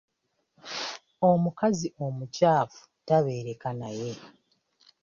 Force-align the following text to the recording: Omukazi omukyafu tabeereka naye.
Omukazi 1.29 1.87
omukyafu 2.05 2.81
tabeereka 3.07 3.69
naye. 3.79 4.11